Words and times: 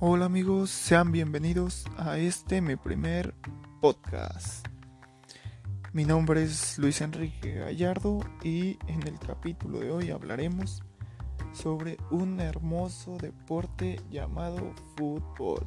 Hola 0.00 0.26
amigos, 0.26 0.70
sean 0.70 1.10
bienvenidos 1.10 1.84
a 1.96 2.18
este 2.18 2.60
mi 2.60 2.76
primer 2.76 3.34
podcast. 3.80 4.64
Mi 5.92 6.04
nombre 6.04 6.44
es 6.44 6.78
Luis 6.78 7.00
Enrique 7.00 7.54
Gallardo 7.54 8.20
y 8.44 8.78
en 8.86 9.04
el 9.08 9.18
capítulo 9.18 9.80
de 9.80 9.90
hoy 9.90 10.10
hablaremos 10.10 10.84
sobre 11.52 11.96
un 12.12 12.38
hermoso 12.38 13.16
deporte 13.18 14.00
llamado 14.08 14.72
fútbol. 14.96 15.66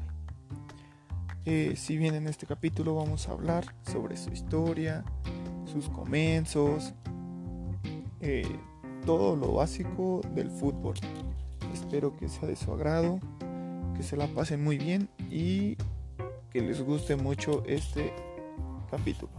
Eh, 1.43 1.73
si 1.75 1.98
bien 1.98 2.16
en 2.16 2.29
este 2.29 2.45
capítulo 2.45 2.95
vamos 2.95 3.27
a 3.27 3.34
hablar 3.34 3.66
sobre 3.82 4.16
su 4.16 4.32
historia, 4.32 5.04
sus 5.66 5.89
comienzos, 5.89 6.93
eh, 8.21 8.48
todo 9.05 9.36
lo 9.36 9.55
básico 9.55 10.21
del 10.34 10.50
fútbol. 10.50 10.96
Espero 11.74 12.16
que 12.16 12.29
sea 12.29 12.48
de 12.48 12.56
su 12.56 12.71
agrado 12.71 13.20
se 14.04 14.18
la 14.18 14.28
pasen 14.28 14.64
muy 14.64 14.78
bien 14.78 15.10
y 15.29 15.78
que 16.50 16.61
les 16.61 16.82
guste 16.82 17.15
mucho 17.15 17.64
este 17.65 18.14
capítulo. 18.89 19.32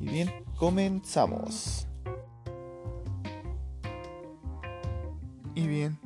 Y 0.00 0.06
bien, 0.06 0.44
comenzamos. 0.56 1.86
Y 5.54 5.66
bien, 5.66 5.98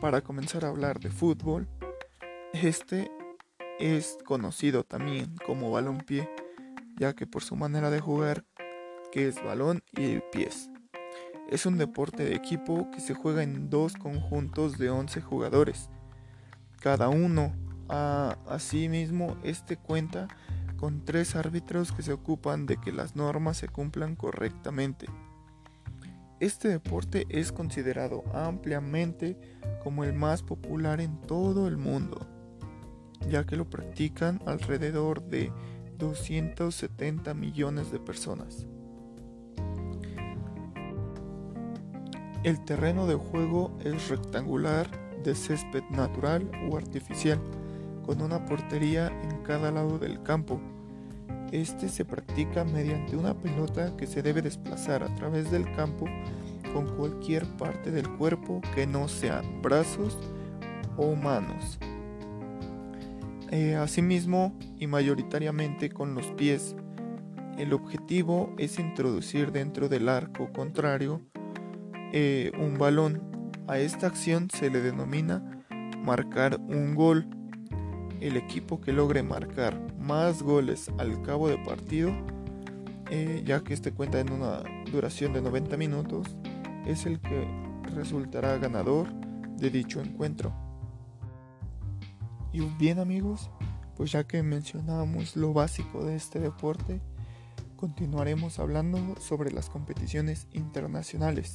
para 0.00 0.20
comenzar 0.20 0.64
a 0.64 0.68
hablar 0.68 1.00
de 1.00 1.10
fútbol, 1.10 1.66
este 2.52 3.10
es 3.80 4.18
conocido 4.24 4.84
también 4.84 5.34
como 5.44 5.70
balón-pie, 5.70 6.28
ya 6.98 7.14
que 7.14 7.26
por 7.26 7.42
su 7.42 7.56
manera 7.56 7.90
de 7.90 8.00
jugar, 8.00 8.44
que 9.10 9.28
es 9.28 9.42
balón 9.42 9.82
y 9.92 10.20
pies. 10.30 10.70
Es 11.48 11.66
un 11.66 11.78
deporte 11.78 12.24
de 12.24 12.34
equipo 12.34 12.90
que 12.92 13.00
se 13.00 13.14
juega 13.14 13.42
en 13.42 13.70
dos 13.70 13.94
conjuntos 13.94 14.78
de 14.78 14.90
11 14.90 15.20
jugadores 15.20 15.90
cada 16.82 17.08
uno. 17.08 17.52
Asimismo, 17.88 19.36
este 19.42 19.76
cuenta 19.76 20.28
con 20.76 21.04
tres 21.04 21.36
árbitros 21.36 21.92
que 21.92 22.02
se 22.02 22.12
ocupan 22.12 22.66
de 22.66 22.76
que 22.78 22.90
las 22.90 23.14
normas 23.14 23.58
se 23.58 23.68
cumplan 23.68 24.16
correctamente. 24.16 25.06
Este 26.40 26.68
deporte 26.68 27.26
es 27.28 27.52
considerado 27.52 28.24
ampliamente 28.34 29.38
como 29.84 30.04
el 30.04 30.12
más 30.12 30.42
popular 30.42 31.00
en 31.00 31.20
todo 31.20 31.68
el 31.68 31.76
mundo, 31.76 32.26
ya 33.28 33.44
que 33.44 33.56
lo 33.56 33.70
practican 33.70 34.40
alrededor 34.46 35.22
de 35.22 35.52
270 35.98 37.34
millones 37.34 37.92
de 37.92 38.00
personas. 38.00 38.66
El 42.42 42.64
terreno 42.64 43.06
de 43.06 43.14
juego 43.14 43.78
es 43.84 44.08
rectangular 44.08 44.90
de 45.22 45.34
césped 45.34 45.82
natural 45.90 46.50
o 46.70 46.76
artificial, 46.76 47.40
con 48.04 48.20
una 48.20 48.44
portería 48.44 49.08
en 49.22 49.42
cada 49.42 49.70
lado 49.70 49.98
del 49.98 50.22
campo. 50.22 50.60
Este 51.52 51.88
se 51.88 52.04
practica 52.04 52.64
mediante 52.64 53.16
una 53.16 53.34
pelota 53.34 53.96
que 53.96 54.06
se 54.06 54.22
debe 54.22 54.40
desplazar 54.42 55.02
a 55.02 55.14
través 55.14 55.50
del 55.50 55.70
campo 55.74 56.06
con 56.72 56.86
cualquier 56.96 57.44
parte 57.58 57.90
del 57.90 58.08
cuerpo 58.16 58.60
que 58.74 58.86
no 58.86 59.08
sean 59.08 59.60
brazos 59.60 60.18
o 60.96 61.14
manos. 61.14 61.78
Eh, 63.50 63.74
asimismo 63.76 64.58
y 64.78 64.86
mayoritariamente 64.86 65.90
con 65.90 66.14
los 66.14 66.26
pies. 66.32 66.74
El 67.58 67.74
objetivo 67.74 68.54
es 68.56 68.78
introducir 68.78 69.52
dentro 69.52 69.90
del 69.90 70.08
arco 70.08 70.50
contrario 70.54 71.20
eh, 72.14 72.50
un 72.58 72.78
balón 72.78 73.31
a 73.68 73.78
esta 73.78 74.06
acción 74.06 74.48
se 74.50 74.70
le 74.70 74.80
denomina 74.80 75.62
marcar 76.04 76.58
un 76.60 76.94
gol. 76.94 77.26
El 78.20 78.36
equipo 78.36 78.80
que 78.80 78.92
logre 78.92 79.22
marcar 79.22 79.80
más 79.98 80.42
goles 80.42 80.90
al 80.98 81.22
cabo 81.22 81.48
de 81.48 81.58
partido, 81.58 82.12
eh, 83.10 83.42
ya 83.44 83.62
que 83.62 83.74
este 83.74 83.92
cuenta 83.92 84.20
en 84.20 84.32
una 84.32 84.62
duración 84.90 85.32
de 85.32 85.42
90 85.42 85.76
minutos, 85.76 86.36
es 86.86 87.06
el 87.06 87.20
que 87.20 87.46
resultará 87.94 88.58
ganador 88.58 89.12
de 89.56 89.70
dicho 89.70 90.00
encuentro. 90.00 90.52
Y 92.52 92.60
bien 92.78 92.98
amigos, 92.98 93.50
pues 93.96 94.12
ya 94.12 94.24
que 94.24 94.42
mencionamos 94.42 95.36
lo 95.36 95.52
básico 95.52 96.04
de 96.04 96.16
este 96.16 96.38
deporte, 96.38 97.00
continuaremos 97.76 98.58
hablando 98.58 99.16
sobre 99.20 99.50
las 99.50 99.68
competiciones 99.68 100.46
internacionales. 100.52 101.54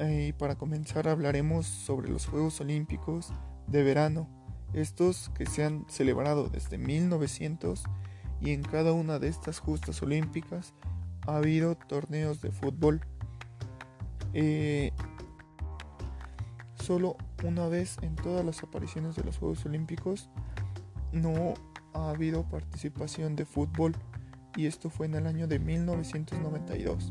Eh, 0.00 0.32
para 0.38 0.54
comenzar 0.54 1.08
hablaremos 1.08 1.66
sobre 1.66 2.08
los 2.08 2.26
Juegos 2.26 2.60
Olímpicos 2.60 3.32
de 3.66 3.82
verano, 3.82 4.28
estos 4.72 5.30
que 5.30 5.44
se 5.44 5.64
han 5.64 5.86
celebrado 5.88 6.48
desde 6.48 6.78
1900 6.78 7.82
y 8.40 8.52
en 8.52 8.62
cada 8.62 8.92
una 8.92 9.18
de 9.18 9.26
estas 9.26 9.58
justas 9.58 10.00
olímpicas 10.00 10.72
ha 11.26 11.38
habido 11.38 11.74
torneos 11.76 12.40
de 12.40 12.52
fútbol. 12.52 13.00
Eh, 14.34 14.92
solo 16.76 17.16
una 17.44 17.66
vez 17.66 17.96
en 18.02 18.14
todas 18.14 18.44
las 18.44 18.62
apariciones 18.62 19.16
de 19.16 19.24
los 19.24 19.38
Juegos 19.38 19.66
Olímpicos 19.66 20.30
no 21.10 21.54
ha 21.92 22.10
habido 22.10 22.44
participación 22.44 23.34
de 23.34 23.44
fútbol 23.44 23.96
y 24.56 24.66
esto 24.66 24.90
fue 24.90 25.06
en 25.06 25.16
el 25.16 25.26
año 25.26 25.48
de 25.48 25.58
1992 25.58 27.10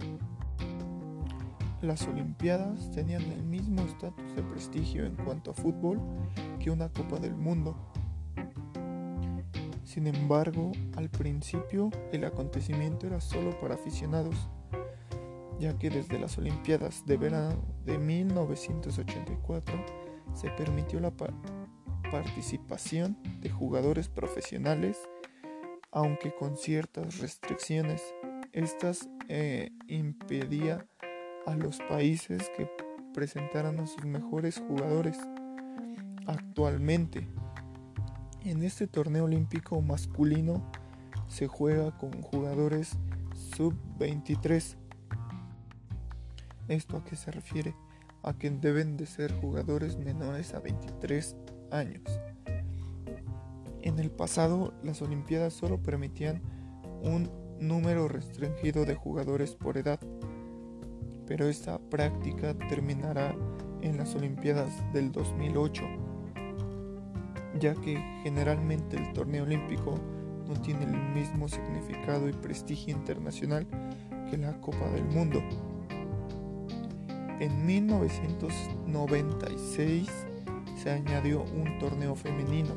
las 1.82 2.08
Olimpiadas 2.08 2.92
tenían 2.92 3.22
el 3.32 3.44
mismo 3.44 3.82
estatus 3.82 4.36
de 4.36 4.42
prestigio 4.42 5.06
en 5.06 5.16
cuanto 5.16 5.52
a 5.52 5.54
fútbol 5.54 6.00
que 6.60 6.72
una 6.72 6.90
Copa 6.90 7.20
del 7.20 7.36
Mundo. 7.36 7.76
Sin 9.84 10.08
embargo, 10.08 10.72
al 10.96 11.10
principio 11.10 11.90
el 12.12 12.26
acontecimiento 12.26 13.08
era 13.08 13.22
solo 13.22 13.60
para 13.60 13.76
aficionados, 13.76 14.50
ya 15.60 15.78
que 15.78 15.90
desde 15.90 16.20
las 16.20 16.38
Olimpiadas 16.38 17.06
de 17.06 17.18
verano 17.18 17.64
de 17.86 17.98
1984 17.98 19.86
se 20.34 20.50
permitió 20.52 21.00
la 21.00 21.14
participación 22.12 23.18
de 23.40 23.50
jugadores 23.50 24.10
profesionales, 24.10 24.98
aunque 25.92 26.34
con 26.34 26.58
ciertas 26.58 27.20
restricciones. 27.20 28.04
Estas 28.52 29.10
eh, 29.30 29.72
impedía 29.88 30.86
a 31.47 31.56
los 31.56 31.80
países 31.90 32.52
que 32.58 32.69
presentaran 33.13 33.80
a 33.80 33.88
sus 33.88 34.03
mejores 34.03 34.59
jugadores. 34.59 35.18
Actualmente, 36.28 37.25
en 38.44 38.63
este 38.63 38.85
torneo 38.85 39.24
olímpico 39.24 39.81
masculino 39.81 40.69
se 41.28 41.47
juega 41.47 41.97
con 41.97 42.22
jugadores 42.22 42.97
sub-23. 43.56 44.75
¿Esto 46.68 46.97
a 46.97 47.06
qué 47.06 47.16
se 47.16 47.31
refiere? 47.31 47.74
A 48.24 48.34
que 48.34 48.50
deben 48.50 48.97
de 48.97 49.06
ser 49.06 49.34
jugadores 49.40 49.97
menores 49.97 50.53
a 50.53 50.59
23 50.59 51.38
años. 51.72 52.03
En 53.84 54.00
el 54.00 54.12
pasado, 54.12 54.74
las 54.84 55.02
Olimpiadas 55.02 55.53
solo 55.53 55.81
permitían 55.81 56.41
un 57.03 57.31
número 57.62 58.09
restringido 58.09 58.84
de 58.84 58.96
jugadores 58.96 59.56
por 59.56 59.78
edad 59.78 60.00
pero 61.28 61.48
esta 61.48 61.78
práctica 61.78 62.56
terminará 62.70 63.36
en 63.82 63.98
las 63.98 64.16
Olimpiadas 64.16 64.72
del 64.94 65.12
2008, 65.12 65.84
ya 67.60 67.76
que 67.76 67.98
generalmente 68.24 68.96
el 68.98 69.14
torneo 69.14 69.44
olímpico 69.44 70.00
no 70.48 70.60
tiene 70.62 70.86
el 70.86 70.98
mismo 71.14 71.48
significado 71.50 72.28
y 72.30 72.34
prestigio 72.34 72.96
internacional 72.96 73.68
que 74.30 74.38
la 74.38 74.62
Copa 74.62 74.90
del 74.92 75.06
Mundo. 75.06 75.42
En 77.40 77.66
1996 77.66 80.10
se 80.75 80.90
añadió 80.90 81.44
un 81.44 81.78
torneo 81.80 82.16
femenino. 82.16 82.75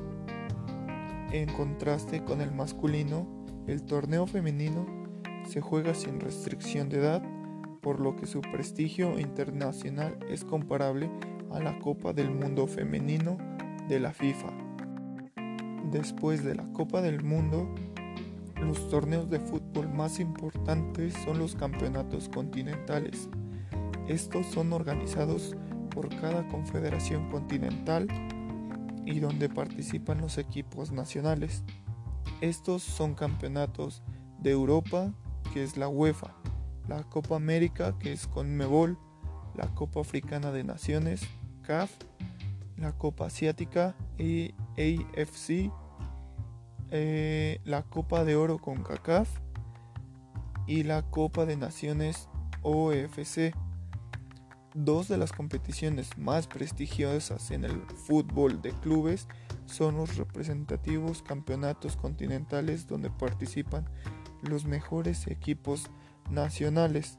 En 1.33 1.53
contraste 1.53 2.25
con 2.25 2.41
el 2.41 2.53
masculino, 2.53 3.29
el 3.67 3.83
torneo 3.85 4.27
femenino 4.27 4.87
se 5.49 5.61
juega 5.61 5.95
sin 5.95 6.21
restricción 6.21 6.89
de 6.89 6.99
edad 6.99 7.23
por 7.81 8.01
lo 8.01 8.17
que 8.17 8.27
su 8.27 8.41
prestigio 8.41 9.19
internacional 9.19 10.19
es 10.29 10.45
comparable 10.45 11.11
a 11.51 11.61
la 11.61 11.79
Copa 11.79 12.13
del 12.13 12.31
Mundo 12.31 12.67
Femenino 12.67 13.39
de 13.89 14.01
la 14.01 14.13
FIFA. 14.13 14.53
Después 15.91 16.45
de 16.45 16.55
la 16.55 16.71
Copa 16.73 17.01
del 17.01 17.25
Mundo, 17.25 17.75
los 18.61 18.89
torneos 18.91 19.31
de 19.31 19.41
fútbol 19.41 19.89
más 19.89 20.21
importantes 20.21 21.15
son 21.25 21.39
los 21.39 21.57
campeonatos 21.57 22.29
continentales. 22.29 23.29
Estos 24.07 24.47
son 24.47 24.73
organizados 24.73 25.57
por 25.91 26.09
cada 26.21 26.47
confederación 26.49 27.31
continental 27.31 28.07
y 29.05 29.21
donde 29.21 29.49
participan 29.49 30.21
los 30.21 30.39
equipos 30.39 30.93
nacionales. 30.93 31.65
Estos 32.41 32.83
son 32.83 33.15
campeonatos 33.15 34.03
de 34.41 34.51
Europa, 34.51 35.13
que 35.53 35.63
es 35.63 35.77
la 35.77 35.89
UEFA, 35.89 36.35
la 36.91 37.05
Copa 37.05 37.37
América, 37.37 37.97
que 38.01 38.13
es 38.13 38.27
con 38.27 38.57
Mebol, 38.57 38.99
la 39.55 39.69
Copa 39.69 40.01
Africana 40.01 40.51
de 40.51 40.65
Naciones, 40.65 41.23
CAF, 41.63 41.93
la 42.77 42.91
Copa 42.99 43.27
Asiática 43.27 43.95
AFC, 44.19 45.71
eh, 46.91 47.61
la 47.65 47.85
Copa 47.85 48.25
de 48.25 48.35
Oro 48.35 48.59
con 48.59 48.83
CACAF 48.83 49.29
y 50.67 50.83
la 50.83 51.03
Copa 51.03 51.47
de 51.47 51.57
Naciones 51.57 52.29
OFC. 52.63 53.55
Dos 54.75 55.07
de 55.07 55.17
las 55.17 55.31
competiciones 55.31 56.19
más 56.19 56.49
prestigiosas 56.49 57.53
en 57.53 57.65
el 57.65 57.83
fútbol 58.05 58.63
de 58.63 58.73
clubes 58.73 59.29
son 59.67 59.97
los 59.97 60.17
representativos 60.17 61.23
campeonatos 61.23 61.97
continentales 61.97 62.89
donde 62.89 63.11
participan 63.11 63.89
los 64.43 64.65
mejores 64.65 65.29
equipos 65.29 65.89
nacionales. 66.31 67.19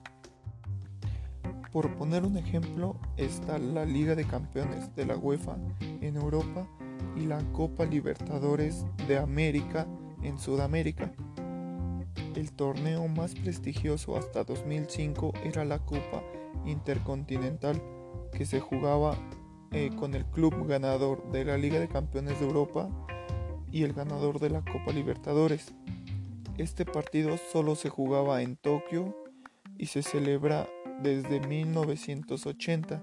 Por 1.71 1.95
poner 1.95 2.25
un 2.25 2.37
ejemplo, 2.37 2.97
está 3.15 3.57
la 3.57 3.85
Liga 3.85 4.15
de 4.15 4.25
Campeones 4.25 4.93
de 4.95 5.05
la 5.05 5.15
UEFA 5.15 5.55
en 6.01 6.17
Europa 6.17 6.67
y 7.15 7.21
la 7.25 7.39
Copa 7.53 7.85
Libertadores 7.85 8.85
de 9.07 9.17
América 9.17 9.87
en 10.21 10.37
Sudamérica. 10.37 11.11
El 12.35 12.51
torneo 12.51 13.07
más 13.07 13.35
prestigioso 13.35 14.17
hasta 14.17 14.43
2005 14.43 15.33
era 15.43 15.65
la 15.65 15.79
Copa 15.79 16.23
Intercontinental, 16.65 17.81
que 18.33 18.45
se 18.45 18.59
jugaba 18.59 19.15
eh, 19.71 19.89
con 19.97 20.13
el 20.13 20.25
club 20.25 20.67
ganador 20.67 21.31
de 21.31 21.45
la 21.45 21.57
Liga 21.57 21.79
de 21.79 21.87
Campeones 21.87 22.39
de 22.39 22.45
Europa 22.45 22.89
y 23.71 23.83
el 23.83 23.93
ganador 23.93 24.39
de 24.39 24.49
la 24.49 24.61
Copa 24.61 24.91
Libertadores. 24.91 25.73
Este 26.61 26.85
partido 26.85 27.37
solo 27.51 27.73
se 27.73 27.89
jugaba 27.89 28.43
en 28.43 28.55
Tokio 28.55 29.17
y 29.79 29.87
se 29.87 30.03
celebra 30.03 30.69
desde 31.01 31.39
1980. 31.39 33.01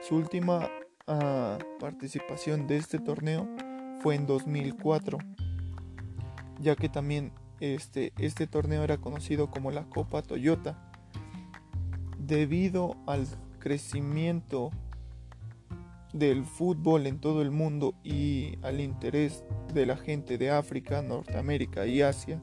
Su 0.00 0.16
última 0.16 0.70
ah, 1.06 1.58
participación 1.78 2.66
de 2.66 2.78
este 2.78 2.98
torneo 2.98 3.46
fue 4.00 4.14
en 4.14 4.26
2004, 4.26 5.18
ya 6.58 6.74
que 6.74 6.88
también 6.88 7.32
este, 7.60 8.14
este 8.16 8.46
torneo 8.46 8.82
era 8.82 8.96
conocido 8.96 9.50
como 9.50 9.70
la 9.70 9.84
Copa 9.84 10.22
Toyota. 10.22 10.90
Debido 12.18 12.96
al 13.06 13.26
crecimiento 13.58 14.70
del 16.14 16.46
fútbol 16.46 17.06
en 17.06 17.20
todo 17.20 17.42
el 17.42 17.50
mundo 17.50 17.94
y 18.02 18.56
al 18.62 18.80
interés 18.80 19.44
de 19.74 19.84
la 19.84 19.98
gente 19.98 20.38
de 20.38 20.48
África, 20.50 21.02
Norteamérica 21.02 21.86
y 21.86 22.00
Asia, 22.00 22.40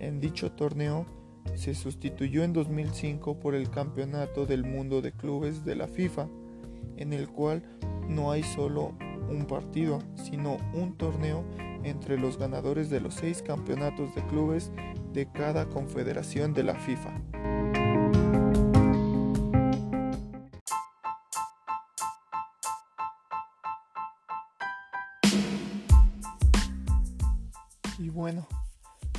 en 0.00 0.20
dicho 0.20 0.52
torneo 0.52 1.06
se 1.54 1.74
sustituyó 1.74 2.42
en 2.42 2.52
2005 2.52 3.38
por 3.38 3.54
el 3.54 3.70
Campeonato 3.70 4.46
del 4.46 4.64
Mundo 4.64 5.02
de 5.02 5.12
Clubes 5.12 5.64
de 5.64 5.76
la 5.76 5.88
FIFA, 5.88 6.28
en 6.96 7.12
el 7.12 7.28
cual 7.28 7.62
no 8.08 8.30
hay 8.30 8.42
solo 8.42 8.94
un 9.30 9.46
partido, 9.46 10.00
sino 10.16 10.58
un 10.74 10.96
torneo 10.96 11.44
entre 11.84 12.18
los 12.18 12.38
ganadores 12.38 12.90
de 12.90 13.00
los 13.00 13.14
seis 13.14 13.42
campeonatos 13.42 14.14
de 14.14 14.26
clubes 14.26 14.70
de 15.12 15.30
cada 15.30 15.68
confederación 15.68 16.52
de 16.52 16.64
la 16.64 16.74
FIFA. 16.74 17.10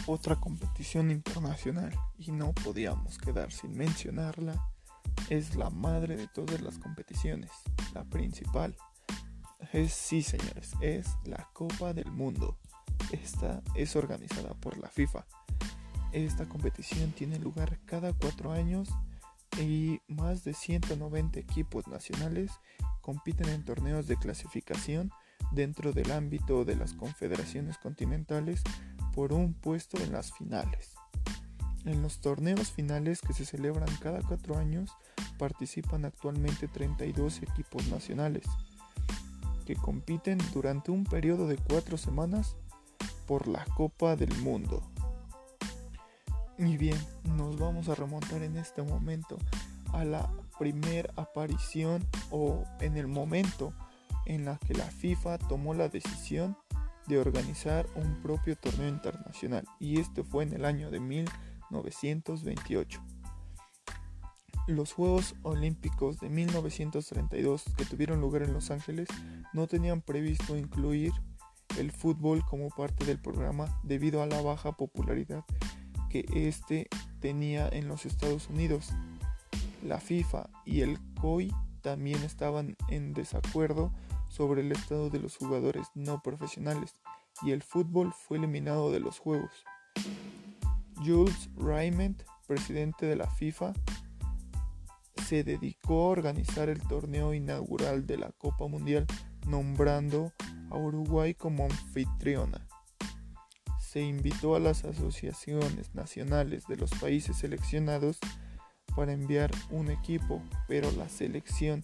Otra 0.07 0.35
competición 0.35 1.11
internacional, 1.11 1.93
y 2.17 2.31
no 2.31 2.53
podíamos 2.53 3.17
quedar 3.17 3.51
sin 3.51 3.77
mencionarla, 3.77 4.61
es 5.29 5.55
la 5.55 5.69
madre 5.69 6.17
de 6.17 6.27
todas 6.27 6.61
las 6.61 6.77
competiciones, 6.77 7.51
la 7.93 8.03
principal. 8.03 8.75
Es, 9.71 9.93
sí, 9.93 10.21
señores, 10.21 10.73
es 10.81 11.07
la 11.25 11.49
Copa 11.53 11.93
del 11.93 12.11
Mundo. 12.11 12.57
Esta 13.11 13.61
es 13.75 13.95
organizada 13.95 14.53
por 14.55 14.77
la 14.77 14.89
FIFA. 14.89 15.25
Esta 16.11 16.47
competición 16.47 17.11
tiene 17.11 17.39
lugar 17.39 17.79
cada 17.85 18.13
cuatro 18.13 18.51
años 18.51 18.89
y 19.59 20.01
más 20.07 20.43
de 20.43 20.53
190 20.53 21.39
equipos 21.39 21.87
nacionales 21.87 22.51
compiten 23.01 23.49
en 23.49 23.63
torneos 23.63 24.07
de 24.07 24.17
clasificación 24.17 25.11
dentro 25.51 25.91
del 25.93 26.11
ámbito 26.11 26.65
de 26.65 26.75
las 26.75 26.93
confederaciones 26.93 27.77
continentales 27.77 28.63
por 29.13 29.33
un 29.33 29.53
puesto 29.53 29.97
en 30.01 30.11
las 30.11 30.31
finales. 30.33 30.93
En 31.85 32.01
los 32.01 32.19
torneos 32.21 32.71
finales 32.71 33.21
que 33.21 33.33
se 33.33 33.45
celebran 33.45 33.89
cada 34.01 34.21
cuatro 34.21 34.57
años 34.57 34.91
participan 35.37 36.05
actualmente 36.05 36.67
32 36.67 37.41
equipos 37.41 37.87
nacionales 37.87 38.45
que 39.65 39.75
compiten 39.75 40.37
durante 40.53 40.91
un 40.91 41.03
periodo 41.03 41.47
de 41.47 41.57
cuatro 41.57 41.97
semanas 41.97 42.55
por 43.25 43.47
la 43.47 43.65
Copa 43.65 44.15
del 44.15 44.35
Mundo. 44.39 44.83
Y 46.57 46.77
bien, 46.77 46.97
nos 47.35 47.57
vamos 47.57 47.89
a 47.89 47.95
remontar 47.95 48.43
en 48.43 48.57
este 48.57 48.83
momento 48.83 49.37
a 49.93 50.03
la 50.03 50.29
primera 50.59 51.11
aparición 51.15 52.05
o 52.29 52.63
en 52.79 52.97
el 52.97 53.07
momento 53.07 53.73
en 54.25 54.45
la 54.45 54.57
que 54.57 54.75
la 54.75 54.85
FIFA 54.85 55.39
tomó 55.39 55.73
la 55.73 55.89
decisión 55.89 56.55
de 57.07 57.19
organizar 57.19 57.87
un 57.95 58.21
propio 58.21 58.55
torneo 58.55 58.87
internacional 58.87 59.65
y 59.79 59.99
este 59.99 60.23
fue 60.23 60.43
en 60.43 60.53
el 60.53 60.65
año 60.65 60.91
de 60.91 60.99
1928. 60.99 63.01
Los 64.67 64.93
Juegos 64.93 65.35
Olímpicos 65.41 66.19
de 66.19 66.29
1932 66.29 67.63
que 67.75 67.85
tuvieron 67.85 68.21
lugar 68.21 68.43
en 68.43 68.53
Los 68.53 68.71
Ángeles 68.71 69.07
no 69.53 69.67
tenían 69.67 70.01
previsto 70.01 70.55
incluir 70.55 71.11
el 71.77 71.91
fútbol 71.91 72.43
como 72.45 72.69
parte 72.69 73.05
del 73.05 73.19
programa 73.19 73.79
debido 73.83 74.21
a 74.21 74.27
la 74.27 74.41
baja 74.41 74.73
popularidad 74.73 75.43
que 76.09 76.25
este 76.33 76.87
tenía 77.19 77.67
en 77.69 77.87
los 77.87 78.05
Estados 78.05 78.49
Unidos. 78.49 78.89
La 79.83 79.99
FIFA 79.99 80.49
y 80.65 80.81
el 80.81 80.99
COI 81.19 81.51
también 81.81 82.21
estaban 82.23 82.75
en 82.89 83.13
desacuerdo 83.13 83.91
sobre 84.31 84.61
el 84.61 84.71
estado 84.71 85.09
de 85.09 85.19
los 85.19 85.35
jugadores 85.35 85.87
no 85.93 86.21
profesionales 86.21 86.95
y 87.43 87.51
el 87.51 87.61
fútbol 87.61 88.13
fue 88.13 88.37
eliminado 88.37 88.91
de 88.91 89.01
los 89.01 89.19
Juegos. 89.19 89.51
Jules 90.95 91.49
Rimet, 91.57 92.25
presidente 92.47 93.05
de 93.05 93.17
la 93.17 93.29
FIFA, 93.29 93.73
se 95.27 95.43
dedicó 95.43 96.05
a 96.05 96.09
organizar 96.09 96.69
el 96.69 96.81
torneo 96.81 97.33
inaugural 97.33 98.05
de 98.05 98.17
la 98.17 98.31
Copa 98.31 98.67
Mundial, 98.67 99.05
nombrando 99.47 100.31
a 100.69 100.77
Uruguay 100.77 101.33
como 101.33 101.65
anfitriona. 101.65 102.67
Se 103.79 104.01
invitó 104.01 104.55
a 104.55 104.59
las 104.59 104.85
asociaciones 104.85 105.93
nacionales 105.93 106.67
de 106.67 106.77
los 106.77 106.91
países 106.91 107.37
seleccionados 107.37 108.19
para 108.95 109.11
enviar 109.11 109.51
un 109.69 109.89
equipo, 109.89 110.41
pero 110.67 110.89
la 110.91 111.09
selección 111.09 111.83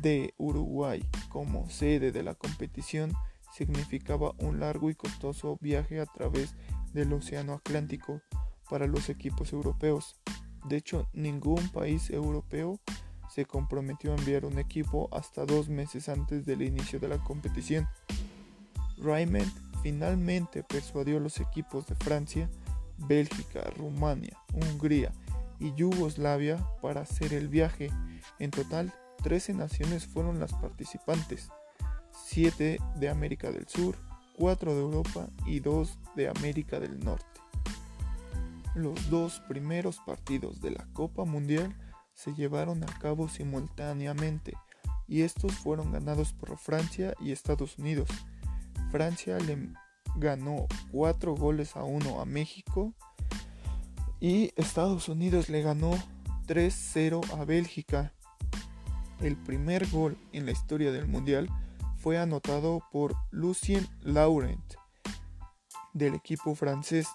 de 0.00 0.34
Uruguay 0.38 1.04
como 1.28 1.68
sede 1.68 2.12
de 2.12 2.22
la 2.22 2.34
competición 2.34 3.12
significaba 3.52 4.32
un 4.38 4.60
largo 4.60 4.90
y 4.90 4.94
costoso 4.94 5.58
viaje 5.60 6.00
a 6.00 6.06
través 6.06 6.54
del 6.92 7.12
Océano 7.12 7.54
Atlántico 7.54 8.20
para 8.68 8.86
los 8.86 9.08
equipos 9.08 9.52
europeos. 9.52 10.16
De 10.68 10.76
hecho, 10.76 11.08
ningún 11.12 11.68
país 11.70 12.10
europeo 12.10 12.80
se 13.28 13.44
comprometió 13.44 14.12
a 14.12 14.16
enviar 14.16 14.44
un 14.44 14.58
equipo 14.58 15.08
hasta 15.12 15.46
dos 15.46 15.68
meses 15.68 16.08
antes 16.08 16.44
del 16.46 16.62
inicio 16.62 16.98
de 16.98 17.08
la 17.08 17.18
competición. 17.18 17.88
Raymond 18.98 19.50
finalmente 19.82 20.62
persuadió 20.62 21.16
a 21.16 21.20
los 21.20 21.40
equipos 21.40 21.86
de 21.86 21.94
Francia, 21.94 22.50
Bélgica, 22.98 23.62
Rumania, 23.76 24.36
Hungría 24.52 25.12
y 25.58 25.72
Yugoslavia 25.74 26.58
para 26.82 27.02
hacer 27.02 27.32
el 27.32 27.48
viaje. 27.48 27.90
En 28.38 28.50
total, 28.50 28.92
13 29.22 29.54
naciones 29.54 30.06
fueron 30.06 30.40
las 30.40 30.52
participantes, 30.52 31.48
7 32.26 32.78
de 32.96 33.08
América 33.08 33.50
del 33.50 33.68
Sur, 33.68 33.96
4 34.36 34.74
de 34.74 34.80
Europa 34.80 35.28
y 35.46 35.60
2 35.60 35.98
de 36.16 36.28
América 36.28 36.80
del 36.80 36.98
Norte. 37.00 37.26
Los 38.74 39.10
dos 39.10 39.40
primeros 39.48 39.98
partidos 40.06 40.60
de 40.60 40.70
la 40.70 40.86
Copa 40.92 41.24
Mundial 41.24 41.76
se 42.14 42.34
llevaron 42.34 42.82
a 42.84 42.98
cabo 42.98 43.28
simultáneamente 43.28 44.54
y 45.08 45.22
estos 45.22 45.52
fueron 45.54 45.92
ganados 45.92 46.32
por 46.32 46.56
Francia 46.56 47.14
y 47.20 47.32
Estados 47.32 47.78
Unidos. 47.78 48.08
Francia 48.90 49.38
le 49.38 49.72
ganó 50.16 50.66
4 50.92 51.34
goles 51.34 51.76
a 51.76 51.84
1 51.84 52.20
a 52.20 52.24
México 52.24 52.94
y 54.20 54.52
Estados 54.56 55.08
Unidos 55.08 55.48
le 55.48 55.62
ganó 55.62 55.92
3-0 56.46 57.40
a 57.40 57.44
Bélgica. 57.44 58.12
El 59.20 59.36
primer 59.36 59.86
gol 59.90 60.16
en 60.32 60.46
la 60.46 60.52
historia 60.52 60.92
del 60.92 61.06
Mundial 61.06 61.50
fue 61.96 62.18
anotado 62.18 62.82
por 62.90 63.14
Lucien 63.30 63.86
Laurent 64.00 64.74
del 65.92 66.14
equipo 66.14 66.54
francés. 66.54 67.06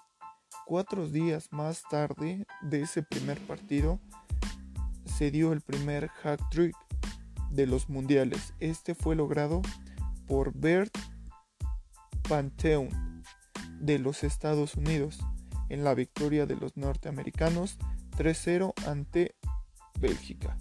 Cuatro 0.67 1.09
días 1.09 1.49
más 1.51 1.81
tarde 1.89 2.45
de 2.61 2.81
ese 2.81 3.01
primer 3.01 3.39
partido 3.47 3.99
se 5.05 5.31
dio 5.31 5.51
el 5.51 5.61
primer 5.61 6.09
hack 6.09 6.39
trick 6.51 6.75
de 7.49 7.65
los 7.65 7.89
mundiales. 7.89 8.53
Este 8.59 8.93
fue 8.93 9.15
logrado 9.15 9.63
por 10.27 10.53
Bert 10.53 10.95
Pantheon 12.29 13.23
de 13.79 13.97
los 13.97 14.23
Estados 14.23 14.75
Unidos 14.75 15.19
en 15.69 15.83
la 15.83 15.95
victoria 15.95 16.45
de 16.45 16.55
los 16.55 16.77
norteamericanos 16.77 17.77
3-0 18.17 18.73
ante 18.87 19.35
Bélgica. 19.99 20.57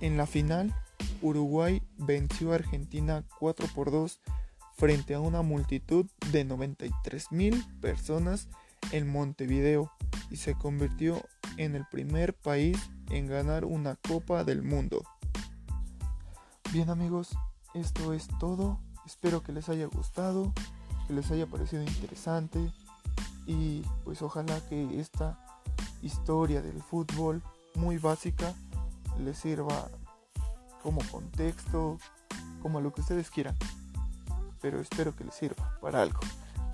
En 0.00 0.16
la 0.16 0.26
final, 0.26 0.74
Uruguay 1.22 1.82
venció 1.96 2.52
a 2.52 2.56
Argentina 2.56 3.24
4 3.38 3.66
por 3.74 3.90
2 3.90 4.20
frente 4.76 5.14
a 5.14 5.20
una 5.20 5.40
multitud 5.42 6.06
de 6.32 6.44
93 6.44 7.32
mil 7.32 7.64
personas 7.80 8.48
en 8.92 9.10
Montevideo 9.10 9.90
y 10.30 10.36
se 10.36 10.54
convirtió 10.54 11.24
en 11.56 11.74
el 11.74 11.86
primer 11.86 12.34
país 12.34 12.78
en 13.10 13.26
ganar 13.26 13.64
una 13.64 13.96
Copa 13.96 14.44
del 14.44 14.62
Mundo. 14.62 15.02
Bien 16.72 16.90
amigos, 16.90 17.30
esto 17.74 18.12
es 18.12 18.28
todo. 18.38 18.78
Espero 19.06 19.42
que 19.42 19.52
les 19.52 19.68
haya 19.68 19.86
gustado, 19.86 20.52
que 21.06 21.14
les 21.14 21.30
haya 21.30 21.46
parecido 21.46 21.82
interesante 21.82 22.58
y 23.46 23.82
pues 24.04 24.20
ojalá 24.20 24.60
que 24.68 25.00
esta 25.00 25.38
historia 26.02 26.60
del 26.60 26.82
fútbol 26.82 27.42
muy 27.76 27.98
básica 27.98 28.54
les 29.18 29.38
sirva 29.38 29.88
como 30.82 31.00
contexto, 31.10 31.98
como 32.62 32.80
lo 32.80 32.92
que 32.92 33.00
ustedes 33.00 33.30
quieran. 33.30 33.56
Pero 34.60 34.80
espero 34.80 35.14
que 35.14 35.24
les 35.24 35.34
sirva 35.34 35.78
para 35.80 36.02
algo. 36.02 36.20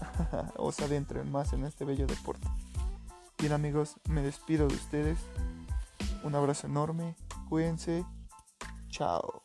o 0.56 0.72
se 0.72 0.84
adentren 0.84 1.30
más 1.30 1.52
en 1.52 1.64
este 1.64 1.84
bello 1.84 2.06
deporte. 2.06 2.46
Bien 3.38 3.52
amigos, 3.52 3.96
me 4.08 4.22
despido 4.22 4.68
de 4.68 4.74
ustedes. 4.74 5.18
Un 6.22 6.34
abrazo 6.34 6.66
enorme. 6.66 7.16
Cuídense. 7.48 8.04
Chao. 8.88 9.41